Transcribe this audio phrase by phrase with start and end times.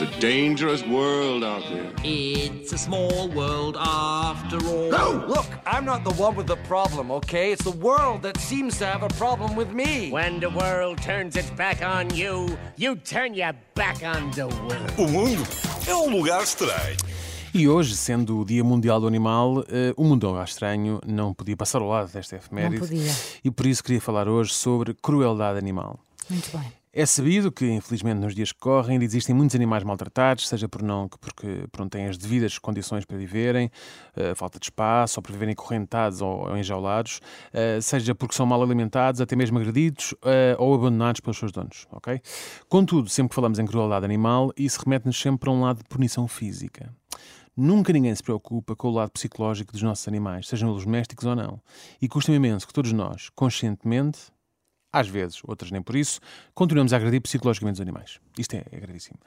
[0.00, 1.92] It's a dangerous world out there.
[2.04, 4.90] It's a small world after all.
[4.92, 5.24] No!
[5.26, 7.50] Look, I'm not the one with the problem, okay?
[7.50, 10.12] It's the world that seems to have a problem with me.
[10.12, 14.92] When the world turns its back on you, you turn your back on the world.
[14.98, 15.42] O mundo
[15.84, 16.96] é um lugar estranho.
[17.52, 21.56] E hoje, sendo o Dia Mundial do Animal, eh, o mundo ao estranho não podia
[21.56, 22.78] passar ao lado desta efeméride.
[22.78, 23.12] Não podia.
[23.42, 25.98] E por isso queria falar hoje sobre crueldade animal.
[26.30, 26.78] Muito bem.
[26.98, 30.82] É sabido que, infelizmente, nos dias que correm, ainda existem muitos animais maltratados, seja por
[30.82, 33.70] não, porque, por não têm as devidas condições para viverem,
[34.16, 37.20] eh, falta de espaço, ou por viverem correntados ou, ou enjaulados,
[37.52, 41.86] eh, seja porque são mal alimentados, até mesmo agredidos eh, ou abandonados pelos seus donos.
[41.92, 42.20] ok?
[42.68, 46.26] Contudo, sempre que falamos em crueldade animal, isso remete-nos sempre para um lado de punição
[46.26, 46.92] física.
[47.56, 51.36] Nunca ninguém se preocupa com o lado psicológico dos nossos animais, sejam eles domésticos ou
[51.36, 51.60] não.
[52.02, 54.32] E custa-me imenso que todos nós, conscientemente,
[54.92, 56.20] às vezes, outras nem por isso,
[56.54, 58.18] continuamos a agredir psicologicamente os animais.
[58.38, 59.18] Isto é, é gravíssimo.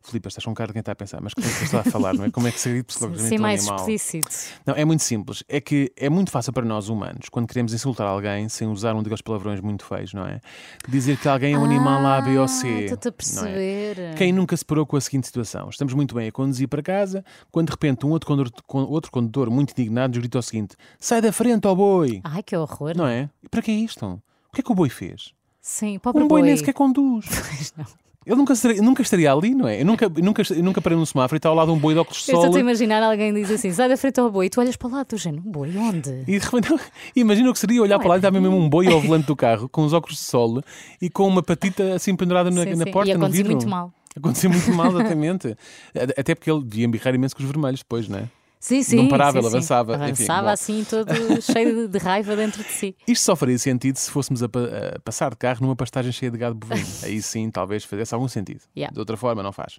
[0.00, 1.86] Filipe, estás com um cara de quem está a pensar, mas como é que estás
[1.86, 2.30] a falar, não é?
[2.30, 3.78] Como é que se agride psicologicamente Ser um mais animal?
[3.90, 4.28] explícito.
[4.64, 5.42] Não, é muito simples.
[5.48, 8.98] É que é muito fácil para nós humanos, quando queremos insultar alguém sem usar um
[9.02, 10.40] daqueles palavrões muito feios, não é?
[10.88, 12.68] Dizer que alguém é um animal A, B ou C.
[12.68, 13.52] Ah, Estou-te a não é?
[13.52, 14.14] perceber.
[14.16, 15.68] Quem nunca se parou com a seguinte situação?
[15.68, 19.10] Estamos muito bem a conduzir para casa, quando de repente um outro condutor, con- outro
[19.10, 22.20] condutor muito indignado nos grita o seguinte: sai da frente, ó boi!
[22.22, 22.96] Ai, que horror.
[22.96, 23.28] Não é?
[23.42, 24.22] E para que é isto?
[24.50, 25.32] O que é que o boi fez?
[25.60, 27.26] Sim, pobre Um boi nem sequer conduz.
[28.26, 29.80] Ele nunca, estaria- nunca estaria ali, não é?
[29.80, 31.94] Eu nunca, eu nunca, eu nunca parei num semáforo e está ao lado um boi
[31.94, 32.44] de óculos de Eu sol.
[32.44, 34.88] estou a imaginar alguém diz assim: sai da frente ao boi e tu olhas para
[34.90, 36.10] lá, tu género, um boi, onde?
[36.28, 36.74] E de repente,
[37.16, 39.00] imagina o que seria olhar Não para lá e é estava mesmo um boi ao
[39.00, 40.62] volante do carro, com os óculos de sol
[41.00, 42.90] e com uma patita assim pendurada na, Sim, na sim.
[42.90, 43.10] porta.
[43.10, 43.52] E no vidro.
[43.52, 43.90] muito mal.
[44.14, 45.56] Aconteceu muito mal, exatamente.
[46.18, 48.28] Até porque ele devia embirrar imenso com os vermelhos depois, não é?
[48.60, 49.08] Sim, sim.
[49.08, 49.56] parava, sim, ele sim.
[49.56, 49.94] avançava.
[49.94, 50.52] Enfim, Avançava bom.
[50.52, 51.08] assim, todo
[51.42, 52.96] cheio de, raiva dentro de si.
[53.06, 54.60] Isto só faria sentido se fôssemos a, pa-
[54.96, 56.86] a passar de carro numa pastagem cheia de gado bovino.
[57.04, 58.60] Aí sim, talvez fizesse algum sentido.
[58.76, 58.92] Yeah.
[58.92, 59.78] De outra forma, não faz.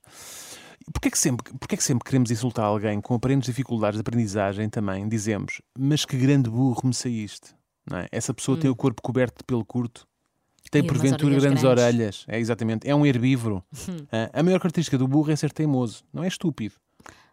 [0.93, 4.69] Porquê que, sempre, porquê que sempre que queremos insultar alguém com aparentes dificuldades de aprendizagem
[4.69, 7.49] também dizemos mas que grande burro me saíste?
[7.89, 8.07] Não é?
[8.11, 10.07] Essa pessoa tem o corpo coberto de pelo curto,
[10.71, 10.85] tem Hum.
[10.85, 11.63] E porventura grandes grandes.
[11.63, 12.25] orelhas.
[12.27, 13.63] É exatamente, é um herbívoro.
[14.11, 16.75] Ah, a maior característica do burro é ser teimoso, não é estúpido.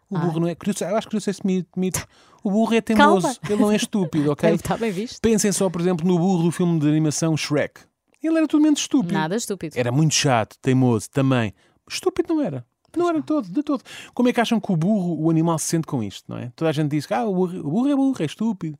[0.09, 0.19] O Ah.
[0.21, 0.51] burro não é.
[0.51, 1.69] Eu acho sei esse mito.
[1.77, 2.05] mito.
[2.43, 3.37] O burro é teimoso, Calma.
[3.49, 4.49] ele não é estúpido, ok?
[4.51, 5.19] Está bem visto?
[5.21, 7.81] Pensem só, por exemplo, no burro do filme de animação Shrek.
[8.23, 9.13] Ele era totalmente estúpido.
[9.13, 9.77] Nada estúpido.
[9.77, 11.53] Era muito chato, teimoso também.
[11.89, 12.65] Estúpido não era.
[12.95, 13.83] Não era todo, de todo.
[14.13, 16.51] Como é que acham que o burro, o animal, se sente com isto, não é?
[16.55, 18.77] Toda a gente diz que ah, o, burro, o burro é burro, é estúpido.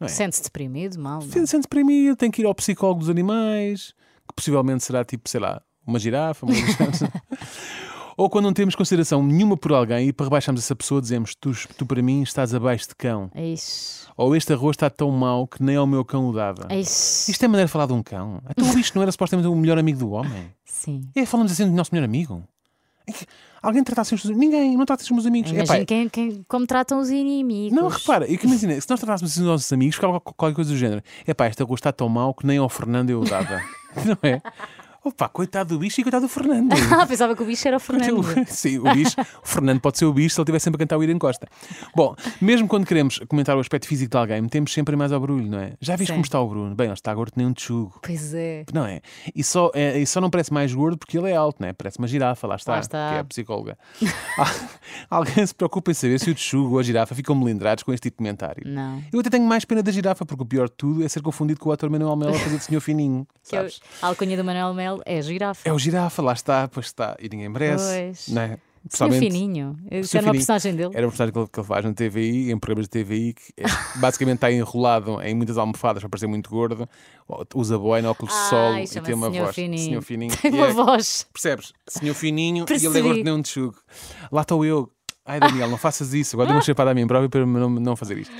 [0.00, 0.08] É?
[0.08, 1.22] Sente-se deprimido, mal.
[1.22, 3.94] Sente- Sente-se deprimido, tem que ir ao psicólogo dos animais,
[4.28, 7.10] que possivelmente será tipo, sei lá, uma girafa, uma girafa.
[8.16, 11.52] Ou quando não temos consideração nenhuma por alguém e para rebaixarmos essa pessoa dizemos tu,
[11.76, 13.30] tu para mim estás abaixo de cão.
[13.34, 14.06] Ixi.
[14.16, 16.68] Ou este arroz está tão mau que nem ao meu cão o dava.
[16.72, 17.30] Ixi.
[17.32, 18.40] Isto é maneira de falar de um cão.
[18.50, 20.50] Então o bicho não era supostamente o melhor amigo do homem.
[20.64, 21.08] Sim.
[21.14, 22.42] E falamos assim do nosso melhor amigo.
[23.06, 23.12] É
[23.64, 25.50] Alguém tratasse os Ninguém, não trata os meus amigos.
[25.50, 27.74] Imagina Epá, quem, quem, como tratam os inimigos.
[27.74, 30.76] não, repara, e que imagina, se nós tratássemos assim os nossos amigos, qualquer coisa do
[30.76, 31.02] género.
[31.26, 33.62] Epá, este arroz está tão mau que nem ao Fernando eu o dava.
[34.04, 34.42] não é?
[35.04, 36.72] Opa, coitado do bicho e coitado do Fernando.
[36.94, 38.22] Ah, pensava que o bicho era o Fernando.
[38.46, 40.96] Sim, o bicho, o Fernando pode ser o bicho se ele estiver sempre a cantar
[40.96, 41.46] o Irem Costa.
[41.94, 45.46] Bom, mesmo quando queremos comentar o aspecto físico de alguém, metemos sempre mais ao barulho,
[45.50, 45.72] não é?
[45.80, 46.14] Já viste Sim.
[46.14, 46.74] como está o Bruno?
[46.74, 47.98] Bem, ele está gordo que nem um tchugo.
[48.02, 48.64] Pois é.
[48.72, 49.00] Não é?
[49.34, 51.72] E só, é, e só não parece mais gordo porque ele é alto, não é?
[51.72, 53.08] Parece uma girafa, lá está, Lá está.
[53.10, 53.76] que é a psicóloga.
[55.10, 58.04] Alguém se preocupa em saber se o tchugo ou a girafa ficam melindrados com este
[58.04, 58.62] tipo de comentário.
[58.66, 59.02] Não.
[59.12, 61.60] Eu até tenho mais pena da girafa, porque o pior de tudo é ser confundido
[61.60, 63.80] com o ator Manuel Melo a fazer de senhor fininho, Que é o- sabes?
[64.02, 65.68] a alcunha do Manuel Mel é girafa.
[65.68, 67.84] É o girafa, lá está, pois está, e ninguém merece.
[67.84, 68.36] Pois.
[68.36, 68.58] É?
[68.86, 69.76] Senhor Pessoalmente, Fininho.
[69.90, 70.90] Isso era uma personagem dele.
[70.92, 73.52] Era uma personagem que ele, que ele faz na TVI, em programas de TVI, que
[73.56, 73.64] é-
[73.98, 76.86] basicamente está enrolado em muitas almofadas para parecer muito gordo,
[77.54, 79.54] usa boina, óculos de Ai, sol e tem uma voz.
[79.54, 79.78] Fininho.
[79.84, 80.36] Senhor Fininho.
[80.36, 81.26] Tem uma é- voz.
[81.32, 81.72] Percebes?
[81.88, 82.98] Senhor Fininho e ele Percebi.
[82.98, 83.74] é gordo nem um tchugo.
[84.30, 84.90] Lá estou eu.
[85.24, 86.36] Ai, Daniel, não faças isso.
[86.36, 88.34] Agora dei uma chapada a mim próprio para não, não fazer isto.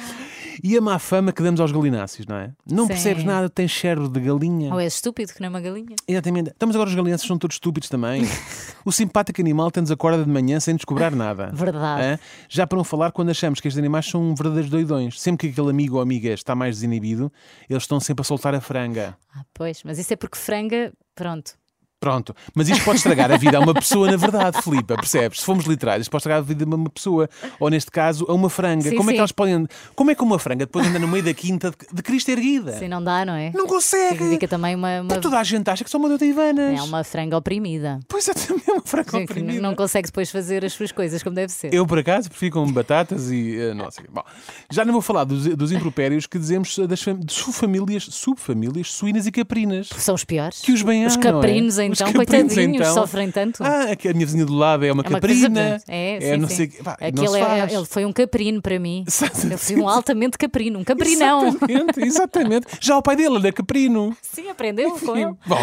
[0.62, 2.52] E a má fama que damos aos galináceos, não é?
[2.70, 2.88] Não Sim.
[2.88, 4.72] percebes nada, tens cheiro de galinha.
[4.72, 5.96] Ou és estúpido, que não é uma galinha.
[6.06, 6.50] Exatamente.
[6.50, 8.22] Estamos agora os galinhenses são todos estúpidos também.
[8.84, 11.50] o simpático animal tem-nos acorda de manhã sem nos cobrar nada.
[11.52, 12.02] Verdade.
[12.02, 12.18] Hã?
[12.48, 15.20] Já para não falar quando achamos que estes animais são verdadeiros doidões.
[15.20, 17.32] Sempre que aquele amigo ou amiga está mais desinibido,
[17.68, 19.16] eles estão sempre a soltar a franga.
[19.34, 21.52] Ah, pois, mas isso é porque franga, pronto.
[22.04, 22.36] Pronto.
[22.54, 25.40] Mas isto pode estragar a vida a uma pessoa, na verdade, Filipa, percebes?
[25.40, 27.30] Se formos literais, isto pode estragar a vida a uma pessoa.
[27.58, 28.90] Ou, neste caso, a uma franga.
[28.90, 29.14] Sim, como é sim.
[29.16, 29.66] que elas podem.
[29.94, 32.72] Como é que uma franga depois anda no meio da quinta de, de Cristo erguida?
[32.72, 33.50] Assim não dá, não é?
[33.54, 34.18] Não consegue.
[34.18, 35.00] Significa também uma.
[35.00, 35.16] uma...
[35.18, 36.78] Toda a gente acha que são uma de Ivanas.
[36.78, 38.00] É uma franga oprimida.
[38.06, 39.60] Pois é, também uma franga que oprimida.
[39.62, 41.72] não consegue depois fazer as suas coisas como deve ser.
[41.72, 43.56] Eu, por acaso, prefiro com batatas e.
[43.58, 44.04] eh, não sei.
[44.12, 44.22] Bom,
[44.70, 49.26] já não vou falar dos, dos impropérios que dizemos das fam- de subfamílias, subfamílias suínas
[49.26, 49.88] e caprinas.
[49.96, 50.60] São os piores.
[50.60, 51.20] Que os bem Os é?
[51.20, 52.94] caprinos, Os então, caprinos, coitadinhos, então.
[52.94, 53.62] sofrem tanto.
[53.64, 55.48] Ah, aqui a minha vizinha do lado é uma É caprina.
[55.70, 56.54] coisa- É, sim, não sim.
[56.56, 56.66] sei.
[56.68, 59.04] Pá, não Aquele se é- ele foi um caprino para mim.
[59.50, 61.48] Eu fui um altamente caprino, um caprinão.
[61.48, 62.66] Exatamente, exatamente.
[62.80, 64.16] Já o pai dele era caprino.
[64.22, 65.34] Sim, aprendeu com ele.
[65.46, 65.58] Bom,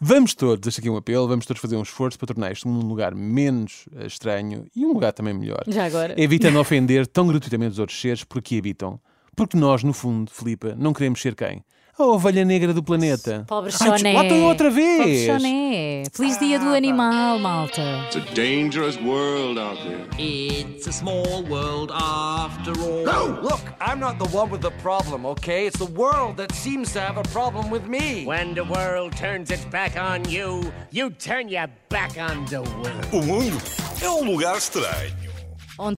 [0.00, 2.78] vamos todos, deixo aqui um apelo, vamos todos fazer um esforço para tornar isto um
[2.80, 5.62] lugar menos eh, estranho e um lugar também melhor.
[5.66, 6.14] Já agora.
[6.16, 8.98] Evitando ofender tão gratuitamente os outros seres por aqui habitam.
[9.36, 11.64] Porque nós, no fundo, Filipa, não queremos ser quem?
[11.96, 13.44] A ovelha negra do planeta.
[13.46, 14.12] Pobre Ai, Choné.
[14.14, 14.98] desculpa, lá outra vez.
[14.98, 16.02] Pobre Choné.
[16.12, 18.04] Feliz dia do animal, malta.
[18.06, 20.04] It's a dangerous world out there.
[20.18, 23.40] It's a small world after all.
[23.42, 25.66] Look, I'm not the one with the problem, okay?
[25.66, 28.24] It's the world that seems to have a problem with me.
[28.24, 33.06] When the world turns its back on you, you turn your back on the world.
[33.12, 33.56] O mundo
[34.02, 35.33] é um lugar estranho.